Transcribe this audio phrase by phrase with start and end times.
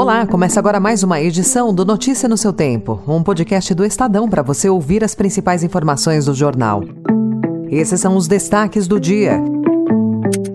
[0.00, 4.30] Olá, começa agora mais uma edição do Notícia no seu Tempo, um podcast do Estadão
[4.30, 6.82] para você ouvir as principais informações do jornal.
[7.68, 9.38] Esses são os destaques do dia.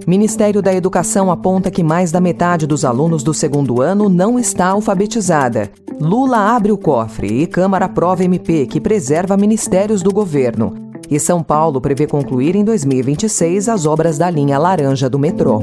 [0.07, 4.69] Ministério da Educação aponta que mais da metade dos alunos do segundo ano não está
[4.69, 5.69] alfabetizada.
[6.01, 10.73] Lula abre o cofre e Câmara aprova MP que preserva ministérios do governo.
[11.07, 15.61] E São Paulo prevê concluir em 2026 as obras da linha laranja do metrô.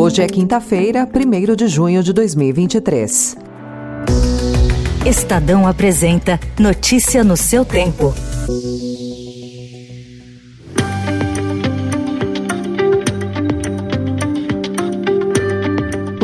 [0.00, 3.36] Hoje é quinta-feira, 1 de junho de 2023.
[5.04, 8.14] Estadão apresenta Notícia no seu tempo.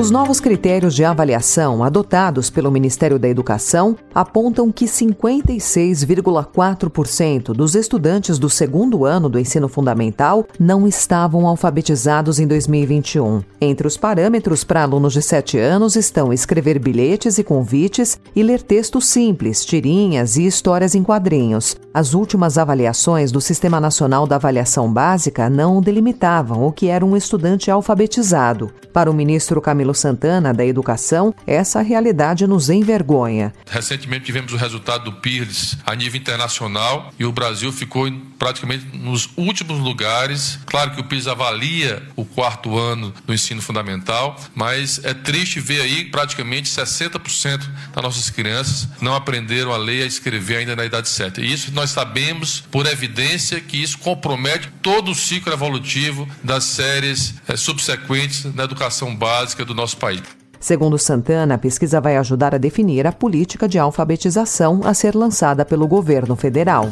[0.07, 8.39] Os novos critérios de avaliação adotados pelo Ministério da Educação apontam que 56,4% dos estudantes
[8.39, 13.43] do segundo ano do ensino fundamental não estavam alfabetizados em 2021.
[13.61, 18.63] Entre os parâmetros para alunos de 7 anos estão escrever bilhetes e convites e ler
[18.63, 21.75] textos simples, tirinhas e histórias em quadrinhos.
[21.93, 27.17] As últimas avaliações do Sistema Nacional da Avaliação Básica não delimitavam o que era um
[27.17, 28.71] estudante alfabetizado.
[28.93, 33.53] Para o ministro Camilo Santana, da Educação, essa realidade nos envergonha.
[33.69, 39.29] Recentemente tivemos o resultado do PIRLS a nível internacional e o Brasil ficou praticamente nos
[39.37, 40.59] últimos lugares.
[40.67, 45.81] Claro que o PIRLS avalia o quarto ano do ensino fundamental, mas é triste ver
[45.81, 47.59] aí praticamente 60%
[47.95, 51.41] das nossas crianças não aprenderam a ler e a escrever ainda na idade certa.
[51.41, 57.35] E isso nós sabemos por evidência que isso compromete todo o ciclo evolutivo das séries
[57.49, 60.23] é, subsequentes na educação básica do nosso nosso país.
[60.59, 65.65] Segundo Santana, a pesquisa vai ajudar a definir a política de alfabetização a ser lançada
[65.65, 66.91] pelo governo federal.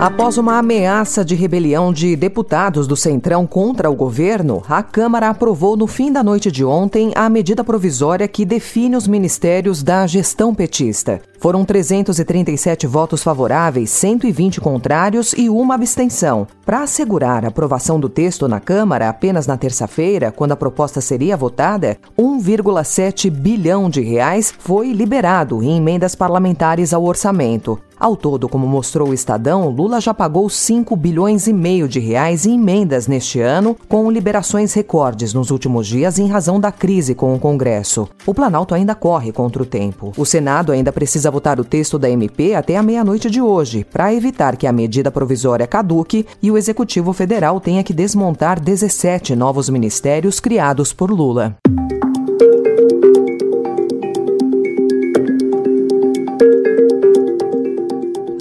[0.00, 5.76] Após uma ameaça de rebelião de deputados do Centrão contra o governo, a Câmara aprovou
[5.76, 10.52] no fim da noite de ontem a medida provisória que define os ministérios da gestão
[10.54, 11.20] petista.
[11.42, 16.46] Foram 337 votos favoráveis, 120 contrários e uma abstenção.
[16.64, 21.36] Para assegurar a aprovação do texto na Câmara apenas na terça-feira, quando a proposta seria
[21.36, 27.76] votada, 1,7 bilhão de reais foi liberado em emendas parlamentares ao orçamento.
[28.02, 32.44] Ao todo, como mostrou o Estadão, Lula já pagou 5 bilhões e meio de reais
[32.44, 37.32] em emendas neste ano, com liberações recordes nos últimos dias em razão da crise com
[37.32, 38.08] o Congresso.
[38.26, 40.10] O Planalto ainda corre contra o tempo.
[40.16, 44.14] O Senado ainda precisa votar o texto da MP até a meia-noite de hoje, para
[44.14, 49.68] evitar que a medida provisória caduque e o Executivo Federal tenha que desmontar 17 novos
[49.68, 51.56] ministérios criados por Lula.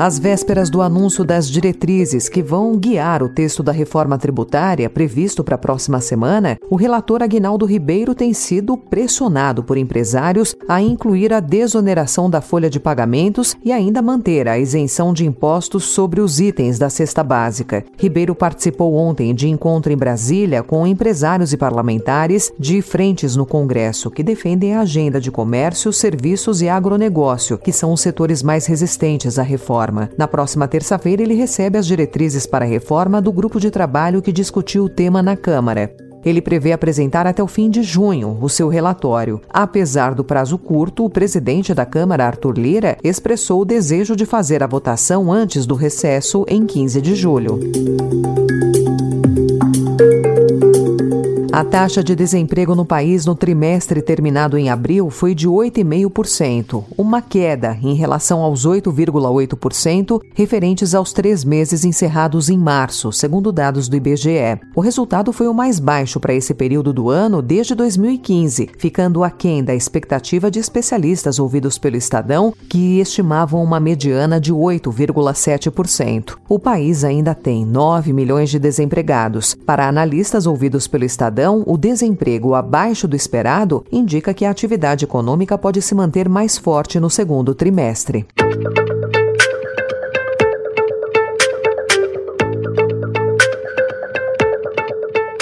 [0.03, 5.44] Às vésperas do anúncio das diretrizes que vão guiar o texto da reforma tributária previsto
[5.44, 11.31] para a próxima semana, o relator Aguinaldo Ribeiro tem sido pressionado por empresários a incluir
[11.31, 16.40] a desoneração da folha de pagamentos e ainda manter a isenção de impostos sobre os
[16.40, 17.85] itens da cesta básica.
[17.95, 24.09] Ribeiro participou ontem de encontro em Brasília com empresários e parlamentares de frentes no Congresso
[24.09, 29.38] que defendem a agenda de comércio, serviços e agronegócio, que são os setores mais resistentes
[29.38, 30.09] à reforma reforma.
[30.18, 34.31] Na próxima terça-feira, ele recebe as diretrizes para a reforma do grupo de trabalho que
[34.31, 35.94] discutiu o tema na Câmara.
[36.24, 39.41] Ele prevê apresentar até o fim de junho o seu relatório.
[39.50, 44.62] Apesar do prazo curto, o presidente da Câmara, Arthur Lira, expressou o desejo de fazer
[44.62, 47.59] a votação antes do recesso, em 15 de julho.
[51.53, 57.22] A taxa de desemprego no país no trimestre terminado em abril foi de 8,5%, uma
[57.22, 63.97] queda em relação aos 8,8% referentes aos três meses encerrados em março, segundo dados do
[63.97, 64.61] IBGE.
[64.73, 69.61] O resultado foi o mais baixo para esse período do ano desde 2015, ficando aquém
[69.61, 76.37] da expectativa de especialistas ouvidos pelo Estadão, que estimavam uma mediana de 8,7%.
[76.47, 79.53] O país ainda tem 9 milhões de desempregados.
[79.66, 85.58] Para analistas ouvidos pelo Estadão, o desemprego abaixo do esperado indica que a atividade econômica
[85.58, 88.28] pode se manter mais forte no segundo trimestre.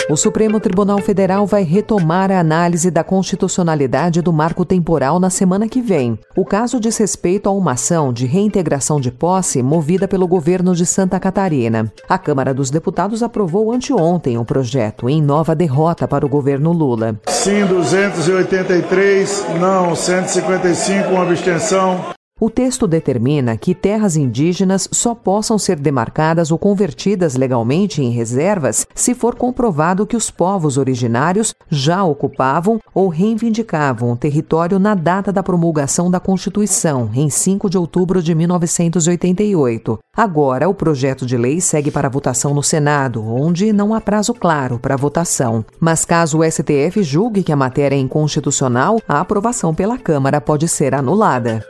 [0.09, 5.69] O Supremo Tribunal Federal vai retomar a análise da constitucionalidade do marco temporal na semana
[5.69, 6.17] que vem.
[6.35, 10.83] O caso diz respeito a uma ação de reintegração de posse movida pelo governo de
[10.83, 11.93] Santa Catarina.
[12.09, 17.15] A Câmara dos Deputados aprovou anteontem o projeto, em nova derrota para o governo Lula.
[17.27, 22.18] Sim, 283, não, 155, uma abstenção.
[22.41, 28.87] O texto determina que terras indígenas só possam ser demarcadas ou convertidas legalmente em reservas
[28.95, 35.33] se for comprovado que os povos originários já ocupavam ou reivindicavam o território na data
[35.33, 39.99] da promulgação da Constituição, em 5 de outubro de 1988.
[40.15, 44.79] Agora, o projeto de lei segue para votação no Senado, onde não há prazo claro
[44.79, 45.65] para votação.
[45.77, 50.69] Mas caso o STF julgue que a matéria é inconstitucional, a aprovação pela Câmara pode
[50.69, 51.65] ser anulada.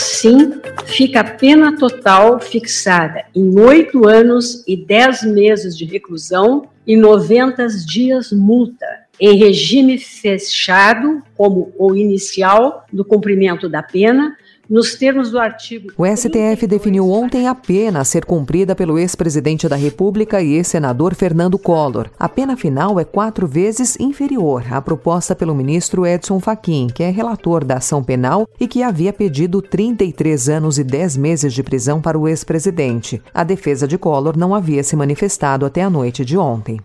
[0.00, 0.54] Assim,
[0.86, 7.66] fica a pena total fixada em oito anos e dez meses de reclusão e 90
[7.84, 8.86] dias multa,
[9.20, 14.34] em regime fechado, como o inicial do cumprimento da pena,
[14.70, 15.92] nos termos do artigo.
[15.98, 21.14] O STF definiu ontem a pena a ser cumprida pelo ex-presidente da República e ex-senador
[21.16, 22.08] Fernando Collor.
[22.16, 27.10] A pena final é quatro vezes inferior à proposta pelo ministro Edson Fachin, que é
[27.10, 32.00] relator da ação penal e que havia pedido 33 anos e 10 meses de prisão
[32.00, 33.20] para o ex-presidente.
[33.34, 36.78] A defesa de Collor não havia se manifestado até a noite de ontem.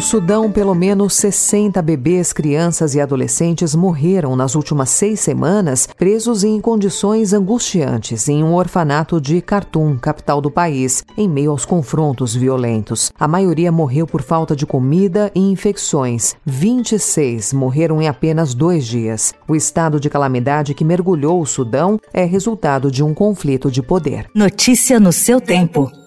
[0.00, 6.42] No Sudão, pelo menos 60 bebês, crianças e adolescentes morreram nas últimas seis semanas, presos
[6.42, 12.34] em condições angustiantes em um orfanato de Khartoum, capital do país, em meio aos confrontos
[12.34, 13.12] violentos.
[13.20, 16.34] A maioria morreu por falta de comida e infecções.
[16.46, 19.34] 26 morreram em apenas dois dias.
[19.46, 24.30] O estado de calamidade que mergulhou o Sudão é resultado de um conflito de poder.
[24.34, 25.99] Notícia no seu tempo.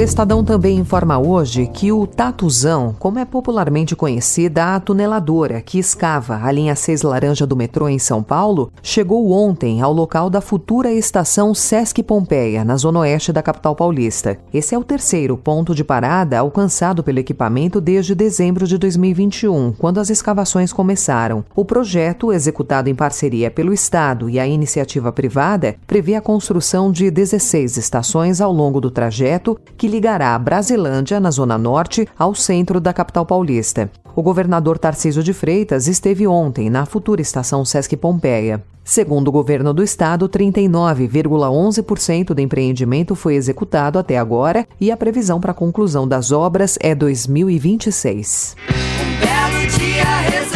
[0.00, 5.78] O Estadão também informa hoje que o Tatuzão, como é popularmente conhecida a tuneladora que
[5.78, 10.40] escava a linha 6 laranja do metrô em São Paulo, chegou ontem ao local da
[10.40, 14.38] futura estação Sesc Pompeia, na zona oeste da capital paulista.
[14.54, 20.00] Esse é o terceiro ponto de parada alcançado pelo equipamento desde dezembro de 2021, quando
[20.00, 21.44] as escavações começaram.
[21.54, 27.10] O projeto, executado em parceria pelo Estado e a iniciativa privada, prevê a construção de
[27.10, 32.80] 16 estações ao longo do trajeto que ligará a Brasilândia, na Zona Norte, ao centro
[32.80, 33.90] da capital paulista.
[34.16, 38.62] O governador Tarcísio de Freitas esteve ontem na futura estação Sesc Pompeia.
[38.82, 45.40] Segundo o governo do estado, 39,11% do empreendimento foi executado até agora e a previsão
[45.40, 48.56] para a conclusão das obras é 2026.
[48.66, 50.49] Um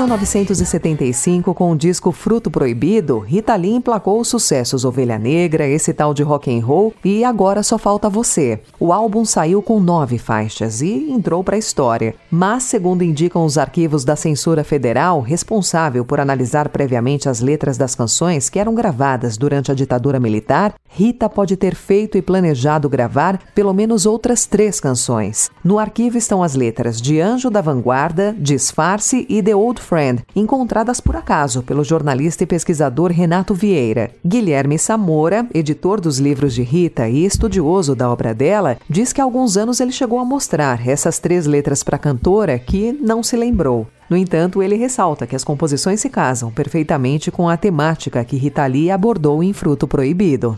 [0.00, 6.14] 1975, com o disco Fruto Proibido, Rita Lee emplacou os sucessos Ovelha Negra, esse tal
[6.14, 8.60] de rock and roll e Agora Só Falta Você.
[8.78, 12.14] O álbum saiu com nove faixas e entrou para a história.
[12.30, 17.94] Mas, segundo indicam os arquivos da censura federal, responsável por analisar previamente as letras das
[17.94, 23.38] canções que eram gravadas durante a ditadura militar, Rita pode ter feito e planejado gravar
[23.54, 25.50] pelo menos outras três canções.
[25.62, 31.00] No arquivo estão as letras de Anjo da Vanguarda, Disfarce e The Old Friend, encontradas
[31.00, 34.12] por acaso pelo jornalista e pesquisador Renato Vieira.
[34.24, 39.24] Guilherme Samora, editor dos livros de Rita e estudioso da obra dela, diz que há
[39.24, 43.36] alguns anos ele chegou a mostrar essas três letras para a cantora que não se
[43.36, 43.88] lembrou.
[44.08, 48.64] No entanto, ele ressalta que as composições se casam perfeitamente com a temática que Rita
[48.66, 50.56] Lee abordou em Fruto Proibido.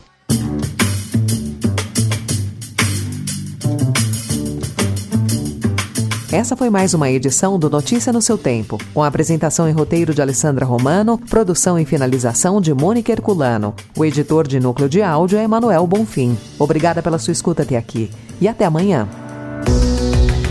[6.32, 10.22] Essa foi mais uma edição do Notícia no seu tempo, com apresentação e roteiro de
[10.22, 13.74] Alessandra Romano, produção e finalização de Mônica Herculano.
[13.94, 16.38] O editor de núcleo de áudio é Emanuel Bonfim.
[16.58, 18.10] Obrigada pela sua escuta até aqui
[18.40, 19.06] e até amanhã.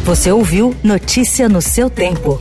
[0.05, 2.39] Você ouviu Notícia no seu tempo.